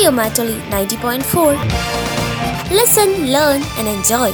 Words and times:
Radio 0.00 0.12
Matoli 0.12 0.54
90.4. 0.66 1.56
Listen, 2.70 3.10
learn, 3.26 3.60
and 3.78 3.88
enjoy. 3.88 4.30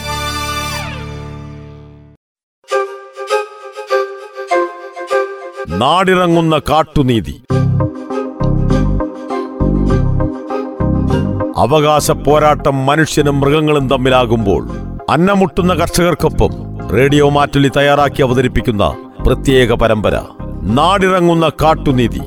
നാടിറങ്ങുന്ന 5.80 6.56
കാട്ടുനീതി 6.68 7.34
അവകാശ 11.62 12.10
പോരാട്ടം 12.24 12.78
മനുഷ്യനും 12.84 13.38
മൃഗങ്ങളും 13.40 13.86
തമ്മിലാകുമ്പോൾ 13.88 14.62
അന്നമുട്ടുന്ന 15.10 15.74
കർഷകർക്കൊപ്പം 15.74 16.54
റേഡിയോ 16.94 17.28
മാറ്റുലി 17.30 17.72
തയ്യാറാക്കി 17.76 18.22
അവതരിപ്പിക്കുന്ന 18.22 18.84
പ്രത്യേക 19.24 19.72
പരമ്പര 19.74 20.16
നാടിറങ്ങുന്ന 20.76 21.48
കാട്ടുനീതി 21.62 22.24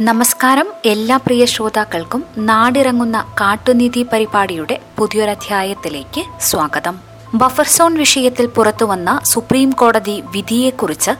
നമസ്കാരം 0.00 0.68
എല്ലാ 0.84 1.16
പ്രിയ 1.16 1.42
ശ്രോതാക്കൾക്കും 1.44 2.22
നാടിറങ്ങുന്ന 2.46 3.18
കാട്ടുനീതി 3.40 4.02
പരിപാടിയുടെ 4.12 4.80
പുതിയൊരധ്യായത്തിലേക്ക് 4.98 6.22
സ്വാഗതം. 6.38 6.96
ബഫർ 7.34 7.68
സോൺ 7.74 7.92
വിഷയത്തിൽ 7.94 8.46
പുറത്തുവന്ന 8.56 9.20
സുപ്രീം 9.22 9.70
കോടതി 9.72 10.16
വിധിയെക്കുറിച്ച് 10.34 11.12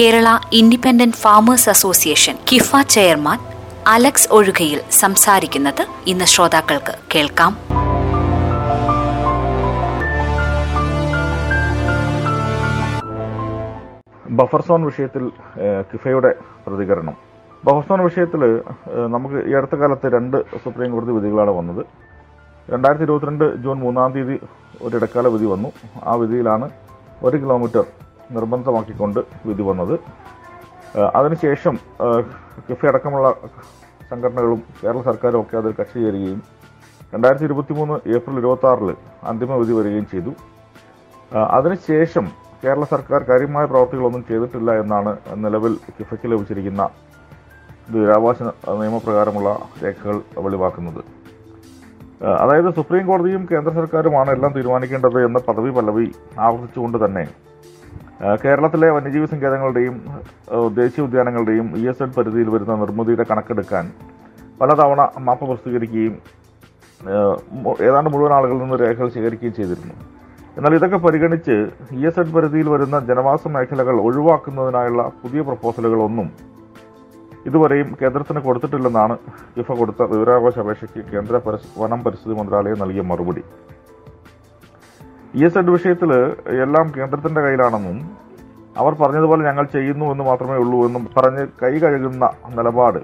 Kerala 0.00 0.38
independent 0.52 1.20
farmers 1.24 1.68
association 1.74 2.38
KIFA 2.52 2.82
chairman 2.96 3.40
Alex 3.86 4.28
Ozhukayil 4.30 4.80
സംസാരിക്കുന്നത് 4.90 5.84
ഇന്ന് 6.06 6.24
ശ്രോതാക്കൾക്ക് 6.24 6.96
കേൾക്കാം. 7.14 7.54
ബഫർ 14.38 14.62
സോൺ 14.66 14.84
വിഷയത്തിൽ 14.84 15.30
കിഫയുടെ 15.92 16.34
പ്രതികരണം. 16.66 17.25
ബഫർ 17.64 18.00
വിഷയത്തിൽ 18.06 18.42
നമുക്ക് 19.14 19.38
ഈ 19.50 19.52
അടുത്ത 19.58 19.74
കാലത്ത് 19.80 20.06
രണ്ട് 20.16 20.36
സുപ്രീം 20.64 20.90
കോടതി 20.94 21.12
വിധികളാണ് 21.16 21.52
വന്നത്. 21.58 21.82
രണ്ടായിരത്തി 22.72 23.04
ഇരുപത്തിരണ്ട് 23.06 23.44
ജൂൺ 23.64 23.76
മൂന്നാം 23.84 24.12
തീയതി 24.14 24.36
ഒരു 24.84 24.94
ഇടക്കാല 24.98 25.26
വിധി 25.34 25.46
വന്നു. 25.52 25.68
ആ 26.10 26.14
വിധിയിലാണ് 26.22 26.66
ഒരു 27.26 27.36
കിലോമീറ്റർ 27.42 27.84
നിർബന്ധമാക്കിക്കൊണ്ട് 28.36 29.20
വിധി 29.48 29.64
വന്നത്. 29.68 29.94
അതിനുശേഷം 31.18 31.74
കിഫി 32.68 32.86
അടക്കമുള്ള 32.90 33.28
സംഘടനകളും 34.10 34.60
കേരള 34.82 35.00
സർക്കാരും 35.08 35.40
ഒക്കെ 35.40 35.56
അതിൽ 35.60 35.74
കക്ഷി 35.80 35.98
ചേരുകയും 36.04 36.40
രണ്ടായിരത്തി 37.14 37.46
ഇരുപത്തി 37.48 37.72
മൂന്ന് 37.78 37.96
ഏപ്രിൽ 38.16 38.38
ഇരുപത്തി 38.42 38.66
ആറിൽ 38.70 38.90
അന്തിമ 39.30 39.54
വിധി 39.62 39.74
വരികയും 39.78 40.06
ചെയ്തു. 40.12 40.32
അതിനുശേഷം 41.56 42.26
കേരള 42.62 42.84
സർക്കാർ 42.94 43.20
കാര്യമായ 43.30 43.64
പ്രവർത്തികളൊന്നും 43.72 44.22
ചെയ്തിട്ടില്ല 44.28 44.70
എന്നാണ് 44.82 45.12
നിലവിൽ 45.44 45.74
കിഫയ്ക്ക് 45.96 46.30
ലഭിച്ചിരിക്കുന്ന 46.32 46.84
ദുരാവാസ 47.92 48.42
നിയമപ്രകാരമുള്ള 48.80 49.48
രേഖകൾ 49.82 50.16
വെളിവാക്കുന്നത്. 50.44 51.00
അതായത് 52.42 52.68
സുപ്രീം 52.76 53.04
കോടതിയും 53.06 53.42
കേന്ദ്ര 53.50 53.72
സർക്കാരുമാണ് 53.78 54.30
എല്ലാം 54.30 54.52
തീരുമാനിക്കേണ്ടത് 54.56 55.18
എന്ന 55.26 55.38
പദവി 55.48 55.70
പല്ലവി 55.76 56.06
ആവർത്തിച്ചുകൊണ്ട് 56.44 56.98
തന്നെ 57.04 57.24
കേരളത്തിലെ 58.44 58.88
വന്യജീവി 58.96 59.26
സങ്കേതങ്ങളുടെയും 59.32 59.96
ദേശീയ 60.80 61.04
ഉദ്യാനങ്ങളുടെയും 61.04 61.66
ഇ 61.80 61.82
എസ് 61.90 62.02
എഡ് 62.02 62.16
പരിധിയിൽ 62.18 62.48
വരുന്ന 62.54 62.74
നിർമ്മിതിയുടെ 62.82 63.24
കണക്കെടുക്കാൻ 63.30 63.84
പലതവണ 64.60 65.00
മാപ്പ് 65.26 65.44
പ്രസിദ്ധീകരിക്കുകയും 65.48 66.14
ഏതാണ്ട് 67.86 68.10
മുഴുവൻ 68.12 68.32
ആളുകളിൽ 68.36 68.60
നിന്ന് 68.62 68.76
രേഖകൾ 68.84 69.08
ശേഖരിക്കുകയും 69.16 69.54
ചെയ്തിരുന്നു. 69.58 69.94
എന്നാൽ 70.56 70.74
ഇതൊക്കെ 70.78 70.98
പരിഗണിച്ച് 71.06 71.56
ഇ 71.98 72.06
എസ് 72.06 72.20
എഡ് 72.20 72.34
പരിധിയിൽ 72.36 72.68
വരുന്ന 72.74 72.98
ജനവാസ 73.10 73.48
മേഖലകൾ 73.56 73.96
ഒഴിവാക്കുന്നതിനായുള്ള 74.08 75.02
പുതിയ 75.22 75.40
പ്രപ്പോസലുകളൊന്നും 75.48 76.30
ഇതുവരെയും 77.46 77.88
കേന്ദ്രത്തിന് 78.00 78.40
കൊടുത്തിട്ടില്ലെന്നാണ് 78.46 79.14
ഇഫ 79.62 79.68
കൊടുത്ത 79.80 80.02
വിവരാവകാശ 80.12 80.58
അപേക്ഷയ്ക്ക് 80.64 81.02
കേന്ദ്ര 81.14 81.40
വനം 81.82 82.00
പരിസ്ഥിതി 82.04 82.34
മന്ത്രാലയം 82.38 82.78
നൽകിയ 82.82 83.02
മറുപടി. 83.10 83.42
ഇ 85.38 85.42
എസ് 85.46 85.58
എഡ് 85.60 85.72
വിഷയത്തിൽ 85.76 86.10
എല്ലാം 86.64 86.86
കേന്ദ്രത്തിന്റെ 86.96 87.40
കയ്യിലാണെന്നും 87.46 87.98
അവർ 88.80 88.92
പറഞ്ഞതുപോലെ 89.02 89.42
ഞങ്ങൾ 89.48 89.64
ചെയ്യുന്നു 89.74 90.06
എന്ന് 90.12 90.24
മാത്രമേ 90.30 90.56
ഉള്ളൂ 90.62 90.78
എന്നും 90.86 91.02
പറഞ്ഞ് 91.16 91.42
കൈ 91.62 91.72
കഴുകുന്ന 91.84 92.24
നിലപാട് 92.58 93.00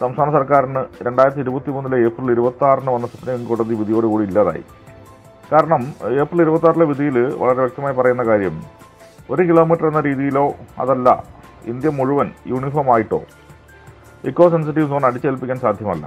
സംസ്ഥാന 0.00 0.28
സർക്കാരിന് 0.36 0.82
രണ്ടായിരത്തി 1.06 1.42
ഇരുപത്തി 1.44 1.70
മൂന്നിലെ 1.74 1.98
ഏപ്രിൽ 2.06 2.30
ഇരുപത്തി 2.34 2.64
ആറിന് 2.70 2.90
വന്ന 2.94 3.06
സുപ്രീം 3.12 3.44
കോടതി 3.50 3.74
വിധിയോടുകൂടി 3.80 4.24
ഇല്ലാതായി. 4.28 4.62
കാരണം 5.52 5.82
ഏപ്രിൽ 6.22 6.42
ഇരുപത്തി 6.44 6.68
ആറിലെ 6.68 6.86
വിധിയിൽ 6.90 7.16
വളരെ 7.42 7.60
വ്യക്തമായി 7.64 7.94
പറയുന്ന 7.98 8.24
കാര്യം 8.30 8.56
ഒരു 9.32 9.42
കിലോമീറ്റർ 9.50 9.86
എന്ന 9.90 10.00
രീതിയിലോ 10.08 10.44
അതല്ല 10.84 11.08
ഇന്ത്യ 11.72 11.90
മുഴുവൻ 11.98 12.30
യൂണിഫോം 12.52 12.88
ആയിട്ടോ 12.94 13.20
ഇക്കോ 14.28 14.44
സെൻസിറ്റീവ് 14.52 14.88
സോൺ 14.90 15.04
അടിച്ചേൽപ്പിക്കാൻ 15.06 15.58
സാധ്യമല്ല. 15.64 16.04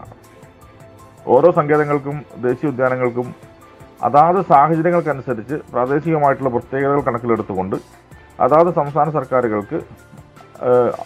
ഓരോ 1.28 1.50
സങ്കേതങ്ങൾക്കും 1.58 2.18
ദേശീയ 2.46 2.70
ഉദ്യാനങ്ങൾക്കും 2.74 3.28
അതാത് 4.08 4.40
സാഹചര്യങ്ങൾക്കനുസരിച്ച് 4.52 5.56
പ്രാദേശികമായിട്ടുള്ള 5.74 6.50
പ്രത്യേകതകൾ 6.56 7.02
കണക്കിലെടുത്തുകൊണ്ട് 7.08 7.76
അതാത് 8.46 8.70
സംസ്ഥാന 8.80 9.08
സർക്കാരുകൾക്ക് 9.18 9.80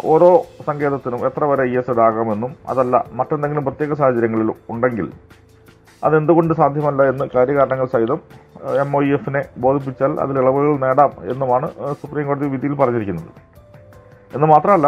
ഓരോ 0.06 0.30
സങ്കേതത്തിനും 0.68 1.22
എത്ര 1.28 1.44
വരെ 1.44 1.64
ഇ 1.72 1.78
എസ് 1.80 1.92
ഇടാകാമെന്നും 1.92 2.52
അതല്ല 2.70 3.04
മറ്റെന്തെങ്കിലും 3.20 3.66
പ്രത്യേക 3.66 3.94
സാഹചര്യങ്ങളിൽ 4.02 4.50
ഉണ്ടെങ്കിൽ 4.70 5.08
അതെന്തുകൊണ്ട് 6.04 6.54
സാധ്യമല്ല 6.54 7.02
എന്ന് 7.12 7.26
കാര്യകാരണങ്ങൾ 7.36 7.88
സഹിതം 7.94 8.20
എം 8.84 8.98
ഒ 8.98 9.02
ഇ 9.04 9.10
എഫിനെ 9.18 9.42
ബോധിപ്പിച്ചാൽ 9.58 10.12
അതിൽ 10.24 10.38
ഇളവുകൾ 10.42 10.78
നേടാം 10.86 11.12
എന്നുമാണ് 11.32 11.68
സുപ്രീം 12.02 12.28
കോടതി 12.28 12.48
വിധിയിൽ 12.56 12.74
പറഞ്ഞിരിക്കുന്നത്. 12.74 13.32
എന്ന് 14.36 14.48
മാത്രമല്ല 14.48 14.88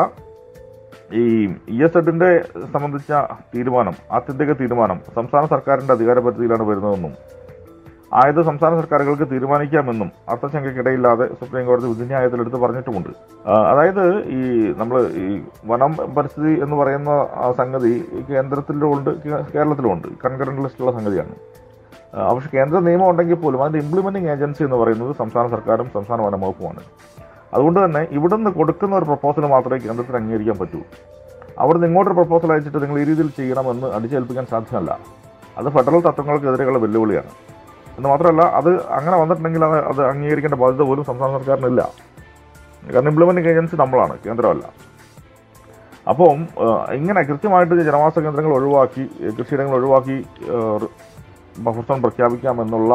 ഈ 1.13 1.23
ഇ 1.69 1.83
എസ് 1.83 1.97
എഡിന്റെ 1.97 2.41
സംബന്ധിച്ച 2.73 3.13
തീരുമാനം 3.55 3.93
ആത്യന്തിക 4.11 4.53
തീരുമാനം 4.53 4.99
സംസ്ഥാന 5.15 5.45
സർക്കാരിന്റെ 5.45 5.93
അധികാര 5.93 6.19
പരിധിയിലാണ് 6.19 6.63
വരുന്നതെന്നും 6.63 7.13
ആയത് 8.13 8.41
സംസ്ഥാന 8.41 8.79
സർക്കാരുകൾക്ക് 8.79 9.31
തീരുമാനിക്കാമെന്നും 9.31 10.11
അർത്ഥശങ്കയ്ക്കിടയില്ലാതെ 10.29 11.27
സുപ്രീം 11.27 11.65
കോടതി 11.65 11.87
വിധിന്യായത്തിൽ 11.87 12.39
എടുത്ത് 12.39 12.57
പറഞ്ഞിട്ടുമുണ്ട്. 12.57 13.09
അതായത് 13.47 14.27
ഈ 14.27 14.73
നമ്മൾ 14.77 15.07
ഈ 15.07 15.41
വനം 15.65 15.93
പരിസ്ഥിതി 16.15 16.59
എന്ന് 16.63 16.75
പറയുന്ന 16.75 17.27
സംഗതി 17.57 17.93
കേന്ദ്രത്തിലും 18.29 18.29
കേന്ദ്രത്തിലുണ്ട് 18.29 19.09
കേ- 19.09 19.43
കേരളത്തിലുമുണ്ട് 19.55 20.07
കൺകറന്റ് 20.25 20.61
ലിസ്റ്റുള്ള 20.61 20.91
സംഗതിയാണ്. 20.91 21.35
പക്ഷെ 22.35 22.49
കേന്ദ്ര 22.57 22.79
നിയമം 22.79 23.09
ഉണ്ടെങ്കിൽ 23.09 23.35
പോലും 23.35 23.63
അതിന്റെ 23.63 23.79
ഇംപ്ലിമെന്റിംഗ് 23.79 24.29
ഏജൻസി 24.29 24.63
എന്ന് 24.63 24.75
പറയുന്നത് 24.75 25.15
സംസ്ഥാന 25.15 25.47
സർക്കാരും 25.47 25.89
സംസ്ഥാന 25.93 26.21
വനം 26.21 26.41
വകുപ്പുമാണ് 26.41 26.79
അതുകൊണ്ട് 27.53 27.79
തന്നെ 27.85 28.01
ഇവിടുന്ന് 28.17 28.49
കൊടുക്കുന്ന 28.59 28.93
ഒരു 28.99 29.05
പ്രപ്പോസൽ 29.09 29.45
മാത്രമേ 29.55 29.79
കേന്ദ്രത്തിന് 29.85 30.17
അംഗീകരിക്കാൻ 30.21 30.57
പറ്റൂ. 30.61 30.79
അവിടുന്ന് 31.61 31.87
ഇങ്ങോട്ടൊരു 31.87 32.15
പ്രപ്പോസൽ 32.19 32.51
അയച്ചിട്ട് 32.53 32.79
നിങ്ങൾ 32.83 32.97
ഈ 33.01 33.03
രീതിയിൽ 33.09 33.29
ചെയ്യണമെന്ന് 33.39 33.87
അടിച്ചേൽപ്പിക്കാൻ 33.97 34.45
സാധ്യമല്ല. 34.53 34.91
അത് 35.57 35.67
ഫെഡറൽ 35.75 36.01
തത്വങ്ങൾക്കെതിരെയുള്ള 36.07 36.79
വെല്ലുവിളിയാണ്. 36.85 37.31
എന്ന് 37.97 38.07
മാത്രമല്ല 38.09 38.43
അത് 38.59 38.69
അങ്ങനെ 38.97 39.15
വന്നിട്ടുണ്ടെങ്കിൽ 39.21 39.63
അത് 39.65 39.77
അത് 39.91 40.01
അംഗീകരിക്കേണ്ട 40.11 40.57
ബാധ്യത 40.61 40.85
പോലും 40.89 41.03
സംസ്ഥാന 41.09 41.31
സർക്കാരിനില്ല. 41.37 41.81
കാരണം 42.93 43.09
ഇംപ്ലിമെന്റിംഗ് 43.11 43.49
ഏജൻസി 43.51 43.75
നമ്മളാണ് 43.81 44.15
കേന്ദ്രമല്ല. 44.23 44.63
അപ്പം 46.11 46.39
ഇങ്ങനെ 46.99 47.21
കൃത്യമായിട്ട് 47.27 47.83
ജനവാസ 47.89 48.15
കേന്ദ്രങ്ങൾ 48.23 48.53
ഒഴിവാക്കി 48.59 49.03
കൃഷിയിടങ്ങൾ 49.37 49.75
ഒഴിവാക്കി 49.79 50.17
ബഫർ 51.65 51.99
പ്രഖ്യാപിക്കാമെന്നുള്ള 52.05 52.93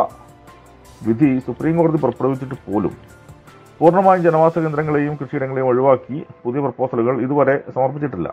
വിധി 1.06 1.30
സുപ്രീം 1.46 1.76
കോടതി 1.78 1.98
പുറപ്പെടുവിച്ചിട്ട് 2.04 2.56
പോലും 2.66 2.94
പൂർണമായും 3.78 4.22
ജനവാസ 4.26 4.54
കേന്ദ്രങ്ങളെയും 4.62 5.14
കൃഷിയിടങ്ങളെയും 5.18 5.66
ഒഴിവാക്കി 5.70 6.16
പുതിയ 6.44 6.60
പ്രപ്പോസലുകൾ 6.64 7.14
ഇതുവരെ 7.24 7.54
സമർപ്പിച്ചിട്ടില്ല. 7.74 8.28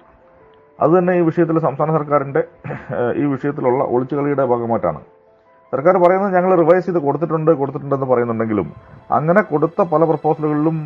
അതുതന്നെ 0.80 1.14
ഈ 1.20 1.22
വിഷയത്തിൽ 1.28 1.58
സംസ്ഥാന 1.66 1.90
സർക്കാരിന്റെ 1.98 2.42
ഈ 3.22 3.26
വിഷയത്തിലുള്ള 3.34 3.82
ഒളിച്ചുകളിയുടെ 3.96 4.46
ഭാഗമായിട്ടാണ്. 4.52 5.02
സർക്കാർ 5.74 5.96
പറയുന്നത് 6.04 6.34
ഞങ്ങൾ 6.38 6.52
റിവൈസ് 6.62 6.86
ചെയ്ത് 6.86 7.00
കൊടുത്തിട്ടുണ്ട് 7.06 7.52
കൊടുത്തിട്ടുണ്ടെന്ന് 7.60 8.08
പറയുന്നുണ്ടെങ്കിലും 8.12 8.68
അങ്ങനെ 9.18 9.42
കൊടുത്ത 9.52 9.82
പല 9.94 10.04
പ്രപ്പോസലുകളിലും 10.10 10.78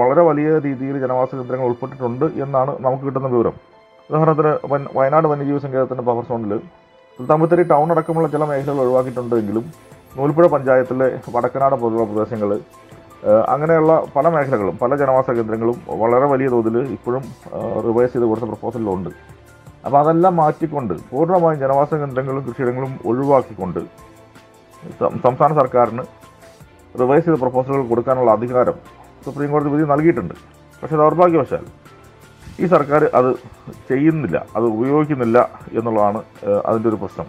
വളരെ 0.00 0.24
വലിയ 0.28 0.48
രീതിയിൽ 0.66 0.96
ജനവാസ 1.04 1.30
കേന്ദ്രങ്ങൾ 1.38 1.66
ഉൾപ്പെട്ടിട്ടുണ്ട് 1.70 2.26
എന്നാണ് 2.44 2.72
നമുക്ക് 2.86 3.04
കിട്ടുന്ന 3.08 3.30
വിവരം. 3.34 3.54
ഉദാഹരണത്തിന് 4.08 4.52
വയനാട് 4.98 5.28
വന്യജീവി 5.32 5.60
സങ്കേതത്തിന്റെ 5.66 6.06
പവർ 6.08 6.24
സോണിൽ 6.30 6.52
സുൽത്താൻബത്തേരി 7.18 7.64
ടൗൺ 7.74 7.92
അടക്കമുള്ള 7.96 8.28
ചില 8.34 8.44
മേഖലകൾ 8.50 8.80
ഒഴിവാക്കിയിട്ടുണ്ടെങ്കിലും 8.86 9.66
നൂൽപ്പുഴ 10.18 10.46
പഞ്ചായത്തിലെ 10.56 11.08
വടക്കനാട് 11.36 11.76
പോലുള്ള 11.82 12.04
പ്രദേശങ്ങൾ 12.10 12.50
അങ്ങനെയുള്ള 13.52 13.92
പല 14.16 14.28
മേഖലകളും 14.34 14.74
പല 14.82 14.96
ജനവാസ 15.02 15.28
കേന്ദ്രങ്ങളും 15.36 15.76
വളരെ 16.02 16.26
വലിയ 16.32 16.48
തോതിൽ 16.54 16.76
ഇപ്പോഴും 16.96 17.24
റിവൈസ് 17.86 18.12
ചെയ്ത് 18.14 18.26
കൊടുത്ത 18.30 18.46
പ്രപ്പോസലിലുണ്ട് 18.52 19.10
അപ്പോൾ 19.86 19.98
അതെല്ലാം 20.02 20.34
മാറ്റിക്കൊണ്ട് 20.42 20.94
പൂർണമായും 21.10 21.58
ജനവാസ 21.64 21.90
കേന്ദ്രങ്ങളും 22.02 22.44
കൃഷിയിടങ്ങളും 22.46 22.92
ഒഴിവാക്കിക്കൊണ്ട് 23.10 23.80
സംസ്ഥാന 25.24 25.50
സർക്കാരിന് 25.60 26.04
റിവൈസ് 27.00 27.24
ചെയ്ത 27.26 27.38
പ്രപ്പോസലുകൾ 27.44 27.82
കൊടുക്കാനുള്ള 27.92 28.30
അധികാരം 28.38 28.76
സുപ്രീം 29.24 29.50
കോടതി 29.52 29.70
വിധി 29.74 29.86
നൽകിയിട്ടുണ്ട്. 29.92 30.34
പക്ഷേ 30.82 30.96
ദൗർഭാഗ്യവശാൽ 31.02 31.64
ഈ 32.62 32.66
സർക്കാർ 32.74 33.02
അത് 33.18 33.30
ചെയ്യുന്നില്ല 33.88 34.36
അത് 34.56 34.66
ഉപയോഗിക്കുന്നില്ല 34.74 35.38
എന്നുള്ളതാണ് 35.78 36.20
അതിന്റെ 36.68 36.88
ഒരു 36.92 36.98
പ്രശ്നം. 37.02 37.26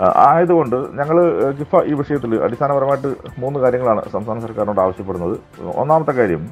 ആയതുകൊണ്ട് 0.00 0.76
ഞങ്ങൾ 0.98 1.16
കിഫ 1.58 1.82
ഈ 1.86 1.92
വിഷയത്തിൽ 1.92 2.42
അടിസ്ഥാനപരമായിട്ട് 2.44 3.10
മൂന്ന് 3.38 3.58
കാര്യങ്ങളാണ് 3.60 4.02
സംസ്ഥാന 4.14 4.40
സർക്കാരിനോട് 4.40 4.80
ആവശ്യപ്പെടുന്നത്. 4.80 5.36
ഒന്നാമത്തെ 5.82 6.12
കാര്യം 6.12 6.42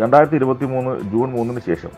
രണ്ടായിരത്തി 0.00 0.36
ഇരുപത്തി 0.36 0.64
മൂന്ന് 0.64 0.92
ജൂൺ 1.12 1.28
മൂന്നിന് 1.36 1.60
ശേഷം 1.60 1.92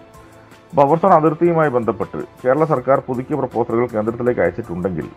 ബഫർ 0.75 0.99
സോൺ 0.99 1.13
അതിർത്തിയുമായി 1.13 1.71
ബന്ധപ്പെട്ട് 1.71 2.19
കേരള 2.45 2.65
സർക്കാർ 2.65 2.99
പുതുക്കിയ 3.09 3.37
പ്രപ്പോസലുകൾ 3.37 3.87
കേന്ദ്രത്തിലേക്ക് 3.95 4.41
അയച്ചിട്ടുണ്ടെങ്കിൽ 4.41 5.09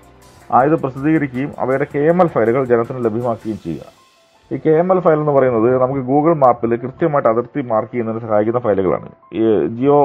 ആയത് 0.57 0.75
പ്രസിദ്ധീകരിക്കുകയും 0.81 1.51
അവയുടെ 1.59 1.87
കെ 1.93 2.01
എം 2.11 2.21
എൽ 2.21 2.27
ഫയലുകൾ 2.27 2.65
ജനത്തിന് 2.71 3.05
ലഭ്യമാക്കുകയും 3.05 3.59
ചെയ്യുക. 3.63 3.85
ഈ 4.51 4.57
കെ 4.65 4.73
എം 4.81 4.89
എൽ 4.93 4.99
ഫയൽ 5.05 5.19
എന്ന് 5.23 5.31
പറയുന്നത് 5.31 5.81
നമുക്ക് 5.83 5.99
ഗൂഗിൾ 5.99 6.33
മാപ്പിൽ 6.43 6.75
കൃത്യമായിട്ട് 6.83 7.29
അതിർത്തി 7.29 7.61
മാർക്ക് 7.71 7.91
ചെയ്യുന്നതിന് 7.91 8.23
സഹായിക്കുന്ന 8.25 8.59
ഫയലുകളാണ്. 8.65 9.09
ഈ 9.33 9.43
ജിയോ 9.77 9.99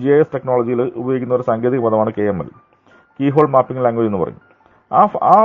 ജി 0.00 0.08
ഐ 0.16 0.18
എസ് 0.24 0.32
ടെക്നോളജിയിൽ 0.34 0.80
ഉപയോഗിക്കുന്ന 1.02 1.34
ഒരു 1.38 1.46
സാങ്കേതിക 1.50 1.80
പദമാണ് 1.86 2.12
K 2.18 2.26
M 2.32 2.40
L. 2.44 2.50
Keyhole 3.34 3.46
mapping 3.54 3.84
language 3.84 4.08
എന്ന് 4.10 4.20
പറയും. 4.24 4.40
ആ 4.98 5.00
ആ 5.32 5.36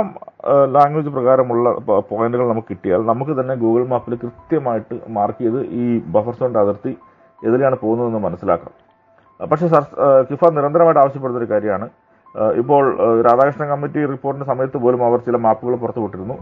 ലാംഗ്വേജ് 0.74 1.10
പ്രകാരമുള്ള 1.16 1.70
പോയിന്റുകൾ 2.10 2.46
നമുക്ക് 2.50 2.70
കിട്ടിയാൽ 2.72 3.00
നമുക്ക് 3.10 3.32
തന്നെ 3.40 3.54
ഗൂഗിൾ 3.62 3.82
മാപ്പിൽ 3.92 4.14
കൃത്യമായിട്ട് 4.24 4.96
മാർക്ക് 5.16 5.42
ചെയ്ത് 5.44 5.60
ഈ 5.80 5.84
ബഫർ 6.14 6.34
സോണിന്റെ 6.38 6.60
അതിർത്തി 6.64 6.92
എതിരെയാണ് 7.48 7.76
പോകുന്നതെന്ന് 7.82 8.20
മനസ്സിലാക്കാം. 8.26 8.72
പക്ഷെ 9.50 9.66
കിഫ 10.30 10.42
നിരന്തരമായിട്ട് 10.56 11.00
ആവശ്യപ്പെടുന്ന 11.02 11.40
ഒരു 11.42 11.48
കാര്യമാണ്. 11.52 11.86
ഇപ്പോൾ 12.62 12.82
രാധാകൃഷ്ണൻ 13.26 13.68
കമ്മിറ്റി 13.72 14.00
റിപ്പോർട്ടിന്റെ 14.10 14.46
സമയത്ത് 14.50 14.78
പോലും 14.82 15.00
അവർ 15.06 15.18
ചില 15.28 15.36
മാപ്പുകൾ 15.46 15.74
പുറത്തുവിട്ടിരുന്നു. 15.84 16.36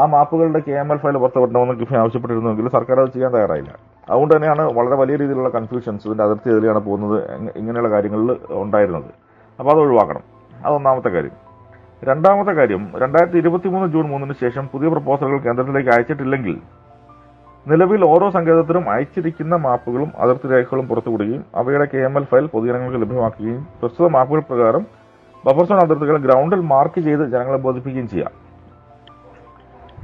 ആ 0.00 0.04
മാപ്പുകളുടെ 0.14 0.60
കെ 0.68 0.74
എം 0.80 0.88
എൽ 0.92 0.98
ഫയൽ 1.02 1.16
പുറത്തുവിടണമെന്ന് 1.22 1.74
കിഫ 1.82 1.92
ആവശ്യപ്പെട്ടിരുന്നുവെങ്കിൽ 2.00 2.66
സർക്കാർ 2.76 2.98
അത് 3.02 3.12
ചെയ്യാൻ 3.14 3.30
തയ്യാറായില്ല. 3.36 3.72
അതുകൊണ്ട് 4.08 4.32
തന്നെയാണ് 4.34 4.64
വളരെ 4.78 4.96
വലിയ 5.02 5.16
രീതിയിലുള്ള 5.22 5.50
കൺഫ്യൂഷൻസ് 5.58 6.04
ഇതിന്റെ 6.08 6.24
അതിർത്തി 6.26 6.48
എതിരെയാണ് 6.54 6.82
പോകുന്നത് 6.88 7.16
ഇങ്ങനെയുള്ള 7.60 7.90
കാര്യങ്ങളിൽ 7.94 8.32
ഉണ്ടായിരുന്നത്. 8.64 9.10
അപ്പോൾ 9.60 9.72
അത് 9.74 9.80
ഒഴിവാക്കണം. 9.84 10.24
അതൊന്നാമത്തെ 10.66 11.08
കാര്യം. 11.08 11.36
രണ്ടാമത്തെ 12.08 12.52
കാര്യം 12.58 12.82
രണ്ടായിരത്തി 13.02 13.38
ഇരുപത്തി 13.38 13.68
മൂന്ന് 13.68 13.86
ജൂൺ 13.92 14.04
മൂന്നിന് 14.10 14.34
ശേഷം 14.42 14.64
പുതിയ 14.72 14.88
പ്രപ്പോസലുകൾ 14.88 15.38
കേന്ദ്രത്തിലേക്ക് 15.46 15.90
അയച്ചിട്ടില്ലെങ്കിൽ 15.94 16.56
നിലവിൽ 17.66 18.02
ഓരോ 18.04 18.30
സങ്കേതത്തിലും 18.30 18.84
അയച്ചിരിക്കുന്ന 18.92 19.54
മാപ്പുകളും 19.64 20.10
അതിർത്തി 20.18 20.48
രേഖകളും 20.52 20.86
പുറത്തുവിടുകയും 20.88 21.44
അവയുടെ 21.54 21.86
കെ 21.94 21.98
എം 22.08 22.14
എൽ 22.18 22.24
ഫയൽ 22.30 22.46
പൊതുജനങ്ങൾക്ക് 22.46 23.00
ലഭ്യമാക്കുകയും 23.02 23.66
പ്രസ്തുത 23.80 24.08
മാപ്പുകൾ 24.16 24.40
പ്രകാരം 24.40 24.84
ബഫർ 25.46 25.64
സോൺ 25.64 25.80
അതിർത്തികൾ 25.84 26.16
ഗ്രൗണ്ടിൽ 26.26 26.60
മാർക്ക് 26.72 27.00
ചെയ്ത് 27.00 27.24
ജനങ്ങളെ 27.34 27.58
ബോധിപ്പിക്കുകയും 27.66 28.08
ചെയ്യാം. 28.08 28.32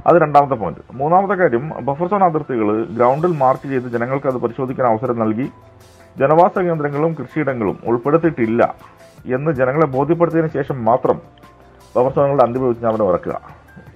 അത് 0.07 0.15
രണ്ടാമത്തെ 0.21 0.55
പോയിന്റ് 0.55 0.81
മൂന്നാമത്തെ 0.93 1.33
കാര്യം 1.33 1.65
ബഫർ 1.85 2.07
സോൺ 2.07 2.23
അതിർത്തികൾ 2.23 2.67
ഗ്രൗണ്ടിൽ 2.97 3.33
മാർക്ക് 3.43 3.67
ചെയ്ത് 3.69 3.87
ജനങ്ങൾക്ക് 3.95 4.27
അത് 4.27 4.37
പരിശോധിക്കാൻ 4.43 4.87
അവസരം 4.91 5.19
നൽകി 5.19 5.47
ജനവാസ 6.19 6.59
കേന്ദ്രങ്ങളും 6.59 7.13
കൃഷിയിടങ്ങളും 7.19 7.79
ഉൾപ്പെടുത്തിയിട്ടില്ല. 7.87 8.61
എന്ന് 9.37 9.51
ജനങ്ങളെ 9.51 9.87
ബോധ്യപ്പെടുത്തിയതിനു 9.95 10.51
ശേഷം 10.57 10.77
മാത്രം 10.89 11.17
പ്രവർത്തനങ്ങളുടെ 11.93 12.43
അന്തിമ 12.45 12.63
വിജ്ഞാപനം 12.71 13.07
ഇറക്കുക 13.11 13.35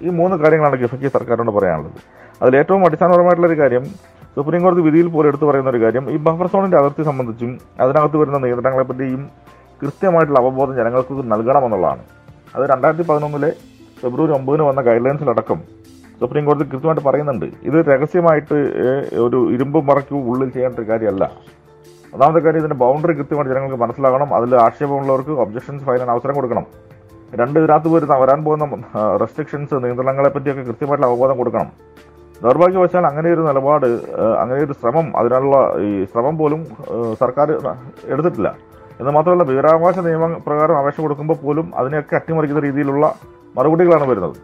ഈ 0.02 0.10
മൂന്ന് 0.20 0.36
കാര്യങ്ങളാണ് 0.38 0.78
ഗിഫയ്ക്ക് 0.82 1.10
സർക്കാരിനോട് 1.16 1.54
പറയാനുള്ളത്. 1.58 2.00
അതിൽ 2.42 2.54
ഏറ്റവും 2.62 2.82
അടിസ്ഥാനപരമായിട്ടുള്ള 2.88 3.48
ഒരു 3.52 3.58
കാര്യം 3.62 3.86
സുപ്രീം 4.36 4.62
കോടതി 4.64 4.82
വിധിയിൽ 4.88 5.08
പോലും 5.14 5.28
എടുത്തു 5.30 5.46
പറയുന്ന 5.50 5.70
ഒരു 5.70 5.82
കാര്യം 5.84 6.06
ഈ 6.12 6.18
ബഫർ 6.26 6.48
സോണിന്റെ 6.54 6.78
അതിർത്തി 6.78 7.04
സംബന്ധിച്ചും 7.10 7.52
അതിനകത്ത് 7.84 8.18
വരുന്ന 8.22 8.38
നിയന്ത്രണങ്ങളെപ്പറ്റിയും 8.46 9.30
കൃത്യമായിട്ടുള്ള 9.82 10.40
അവബോധം 10.44 10.76
ജനങ്ങൾക്ക് 10.80 11.14
നൽകണമെന്നുള്ളതാണ്. 11.34 12.04
അത് 12.56 12.64
രണ്ടായിരത്തി 12.72 13.06
പതിനൊന്നിലെ 13.10 13.52
ഫെബ്രുവരി 14.02 14.32
ഒമ്പതിന് 14.38 14.64
വന്ന 14.70 14.82
ഗൈഡ് 14.82 15.06
ലൈൻസിലടക്കം 15.06 15.62
സുപ്രീം 16.20 16.46
കോടതി 16.46 16.66
കൃത്യമായിട്ട് 16.72 17.04
പറയുന്നുണ്ട്. 17.10 17.46
ഇത് 17.70 17.78
രഹസ്യമായിട്ട് 17.92 18.58
ഒരു 19.26 19.40
ഇരുമ്പ് 19.56 19.80
മറയ്ക്ക് 19.90 20.16
ഉള്ളിൽ 20.32 20.50
ചെയ്യേണ്ട 20.56 20.80
ഒരു 20.80 20.88
കാര്യമല്ല. 20.90 21.32
ഒന്നാമത്തെ 22.14 22.42
കാര്യം 22.44 22.62
ഇതിന്റെ 22.62 22.78
ബൗണ്ടറി 22.84 23.14
കൃത്യമായിട്ട് 23.20 23.52
ജനങ്ങൾക്ക് 23.54 23.80
മനസ്സിലാകണം. 23.84 24.30
അതിൽ 24.38 24.52
ആക്ഷേപമുള്ളവർക്ക് 24.66 25.34
ഒബ്ജക്ഷൻസ് 25.44 25.84
ഫയൽ 25.88 25.96
ചെയ്യാൻ 25.96 26.12
അവസരം 26.16 26.36
കൊടുക്കണം. 26.40 26.66
രണ്ട് 27.40 27.58
ഇതിനകത്ത് 27.60 27.90
വരുന്ന 27.96 28.16
വരാൻ 28.22 28.40
പോകുന്ന 28.46 28.66
റെസ്ട്രിക്ഷൻസ് 29.22 29.76
നിയന്ത്രണങ്ങളെ 29.84 30.30
പറ്റിയൊക്കെ 30.36 30.64
കൃത്യമായിട്ടുള്ള 30.70 31.12
അവബോധം 31.12 31.38
കൊടുക്കണം. 31.42 31.70
നിർഭാഗ്യവശാൽ 32.46 33.06
അങ്ങനെ 33.10 33.28
ഒരു 33.36 33.42
നിലപാട് 33.48 33.88
അങ്ങനെ 34.42 34.60
ഒരു 34.66 34.76
ശ്രമം 34.82 35.08
അതിനുള്ള 35.20 35.56
ഈ 35.88 35.90
ശ്രമം 36.12 36.36
പോലും 36.42 36.62
സർക്കാർ 37.22 37.48
എടുത്തിട്ടില്ല. 38.14 38.50
എന്ന് 39.00 39.12
മാത്രമല്ല 39.18 39.44
വിവരാവകാശ 39.50 40.00
നിയമപ്രകാരം 40.06 40.78
അപേക്ഷ 40.78 41.00
കൊടുക്കുമ്പോൾ 41.02 41.38
പോലും 41.44 41.68
അതിനെയൊക്കെ 41.80 42.16
അട്ടിമറിക്കുന്ന 42.20 42.62
രീതിയിലുള്ള 42.68 43.06
മറുപടികളാണ് 43.58 44.06
വരുന്നത്. 44.12 44.36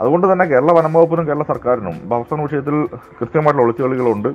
അതുകൊണ്ട് 0.00 0.26
തന്നെ 0.32 0.44
കേരള 0.52 0.70
വനംവകുപ്പിനും 0.78 1.26
കേരള 1.28 1.44
സർക്കാരിനും 1.52 1.96
ഭക്ഷണ 2.10 2.40
വിഷയത്തിൽ 2.46 2.76
കൃത്യമായിട്ടുള്ള 3.18 3.64
ഒളിച്ചുകളികളുണ്ട്. 3.66 4.30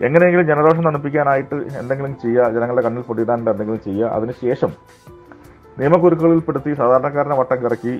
എങ്ങനെയെങ്കിലും 0.00 0.46
ജനരോഷം 0.46 0.82
തണുപ്പിക്കാനായിട്ട് 0.88 1.56
എന്തെങ്കിലും 1.80 2.16
ചെയ്യുക 2.22 2.46
ജനങ്ങളുടെ 2.54 2.82
കണ്ണിൽ 2.86 3.02
പൊട്ടിയിടാൻ 3.08 3.38
എന്തെങ്കിലും 3.50 3.80
ചെയ്യുക 3.84 4.08
അതിനുശേഷം 4.16 4.70
നിയമക്കുരുക്കളിൽപ്പെടുത്തി 5.78 6.70
സാധാരണക്കാരനെ 6.80 7.36
വട്ടം 7.40 7.58
കറക്കി 7.64 7.92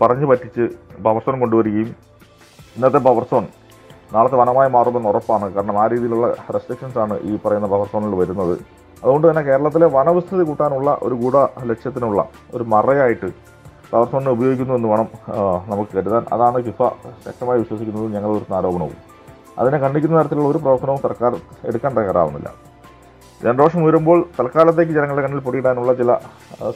പറഞ്ഞു 0.00 0.26
പറ്റിച്ച് 0.30 0.64
പവർ 1.04 1.22
സോൺ 1.26 1.40
കൊണ്ടുവരികയും 1.40 1.94
ഇന്നത്തെ 2.76 2.98
പവർ 3.08 3.24
സോൺ 3.30 3.46
നാളത്തെ 4.14 4.36
വനമായി 4.40 4.70
മാറുമെന്ന് 4.70 5.08
ഉറപ്പാണ്. 5.08 5.46
കാരണം 5.54 5.82
ആ 5.82 5.86
രീതിയിലുള്ള 5.92 6.26
റെസ്ട്രിക്ഷൻസ് 6.56 6.98
ആണ് 7.04 7.14
ഈ 7.28 7.38
പറയുന്ന 7.44 7.68
പവർ 7.74 7.86
സോണിൽ 7.92 8.14
വരുന്നത്. 8.20 8.54
അതുകൊണ്ട് 9.02 9.26
തന്നെ 9.28 9.42
കേരളത്തിലെ 9.48 9.86
വനവിസ്തൃതി 9.86 10.44
കൂട്ടാനുള്ള 10.50 10.98
ഒരു 11.02 11.14
ഗൂഢ 11.14 11.36
ലക്ഷ്യത്തിനുള്ള 11.70 12.28
ഒരു 12.54 12.64
മറയായിട്ട് 12.74 13.28
പവർ 13.90 14.06
സോണിനെ 14.12 14.30
ഉപയോഗിക്കുന്നു 14.36 14.74
എന്ന് 14.74 14.88
വേണം 14.88 15.08
നമുക്ക് 15.72 15.90
കരുതാൻ. 15.96 16.24
അതാണ് 16.36 16.58
കിഫ 16.68 16.82
ശക്തമായി 17.26 17.58
വിശ്വസിക്കുന്നത് 17.64 18.08
ഞങ്ങൾ 18.16 18.30
ഒരു 18.38 18.46
ആരോപണവും. 18.58 19.15
അതിനെ 19.60 19.76
ഖണ്ഡിക്കുന്ന 19.82 20.16
തരത്തിലുള്ള 20.18 20.48
ഒരു 20.52 20.58
പ്രവർത്തനവും 20.64 21.00
സർക്കാർ 21.06 21.32
എടുക്കാൻ 21.68 21.92
തയ്യാറാവുന്നില്ല. 21.98 22.48
ജനരോഷം 23.44 23.80
ഉയരുമ്പോൾ 23.84 24.18
തൽക്കാലത്തേക്ക് 24.38 24.92
ജനങ്ങളുടെ 24.96 25.22
കണ്ണിൽ 25.24 25.40
പൊടിയിടാനുള്ള 25.46 25.92
ചില 26.00 26.12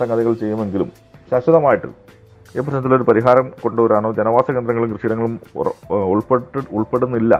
സംഗതികൾ 0.00 0.32
ചെയ്യുമെങ്കിലും 0.43 0.88
ശാശ്വതമായിട്ട് 1.31 1.88
ഈ 2.56 2.61
പ്രശ്നത്തിലൊരു 2.65 3.05
പരിഹാരം 3.09 3.47
കൊണ്ടുവരാനോ 3.62 4.09
ജനവാസ 4.19 4.47
കേന്ദ്രങ്ങളും 4.56 4.93
കൃഷിയിടങ്ങളും 4.93 5.35
ഉൾപ്പെട്ട് 6.12 6.61
ഉൾപ്പെടുന്നില്ല 6.79 7.35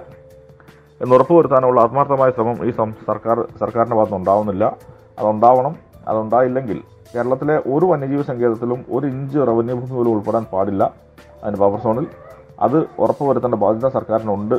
എന്ന് 1.03 1.15
ഉറപ്പുവരുത്താനുള്ള 1.17 1.79
ആത്മാർത്ഥമായ 1.87 2.31
ശ്രമം 2.37 2.59
ഈ 2.69 2.71
സർക്കാർ 3.09 3.37
സർക്കാരിന്റെ 3.61 3.97
ഭാഗത്ത് 3.99 4.17
ഉണ്ടാവുന്നില്ല. 4.21 4.65
അതുണ്ടാവണം. 5.21 5.75
അതുണ്ടായില്ലെങ്കിൽ 6.11 6.79
കേരളത്തിലെ 7.15 7.57
ഒരു 7.75 7.87
വന്യജീവി 7.93 8.25
സങ്കേതത്തിലും 8.31 8.81
ഒരു 8.97 9.07
ഇഞ്ച് 9.15 9.39
റവന്യൂ 9.49 9.75
ഭൂമി 9.81 9.95
പോലും 9.97 10.11
ഉൾപ്പെടാൻ 10.17 10.45
പാടില്ല. 10.53 10.83
അതിന് 11.43 11.59
പവർ 11.63 11.79
സോണിൽ 11.85 12.07
അത് 12.67 12.79
ഉറപ്പുവരുത്തേണ്ട 13.03 13.57
ബാധ്യത 13.65 13.89
സർക്കാരിനുണ്ട്. 13.97 14.57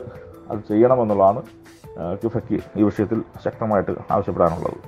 അത് 0.52 0.62
ചെയ്യണമെന്നുള്ളതാണ് 0.70 1.42
ക്യുഫയ്ക്ക് 2.22 2.58
ഈ 2.80 2.84
വിഷയത്തിൽ 2.90 3.22
ശക്തമായിട്ട് 3.46 3.94
ആവശ്യപ്പെടാനുള്ളത്. 4.12 4.80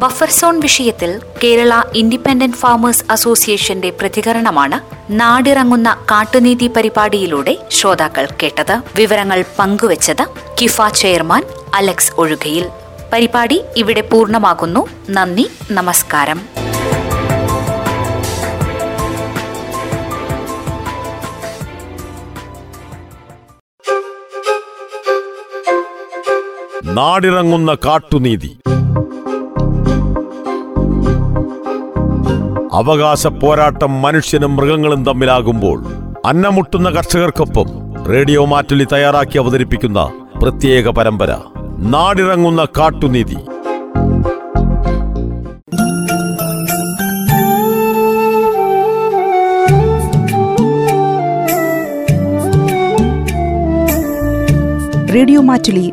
ബഫർ 0.00 0.30
സോൺ 0.30 0.60
വിഷയത്തിൽ 0.60 1.10
കേരള 1.44 1.72
ഇൻഡിപെൻഡന്റ് 1.94 2.56
ഫാമേഴ്സ് 2.56 3.04
അസോസിയേഷന്റെ 3.10 3.90
പ്രതികരണമാണ് 4.00 4.78
നാടിറങ്ങുന്ന 5.20 5.88
കാട്ടുനീതി 6.10 6.68
പരിപാടിയിലൂടെ 6.76 7.54
ശ്രോതാക്കൾ 7.70 8.28
കേട്ടത്. 8.42 8.74
വിവരങ്ങൾ 8.96 9.44
പങ്കുവച്ചത് 9.58 10.24
കിഫ 10.62 10.86
ചെയർമാൻ 10.94 11.44
അലക്സ് 11.74 12.12
ഒഴുകയിൽ. 12.18 12.66
പരിപാടി 13.12 13.58
ഇവിടെ 13.76 14.00
പൂർണമാകുന്നു. 14.00 14.86
നന്ദി 15.10 15.46
നമസ്കാരം. 15.70 16.40
നാടിറങ്ങുന്ന 26.92 27.74
കാട്ടുനീതി. 27.74 28.58
അവകാശ 32.72 33.26
പോരാട്ടം 33.26 34.02
മനുഷ്യനും 34.02 34.56
മൃഗങ്ങളും 34.56 35.04
തമ്മിലാകുമ്പോൾ 35.04 35.84
അന്നമുട്ടുന്ന 36.26 36.90
കർഷകർക്കൊപ്പം 36.90 37.66
റേഡിയോ 38.04 38.44
മാറ്റുലി 38.44 38.86
തയ്യാറാക്കി 38.92 39.38
അവതരിപ്പിക്കുന്ന 39.38 40.12
പ്രത്യേക 40.42 40.88
പരമ്പര 40.88 41.36
നാടിറങ്ങുന്ന 41.78 42.64
കാട്ടുനീതി. 42.64 43.36
റേഡിയോ 55.14 55.40
മാറ്റുലി 55.40 55.92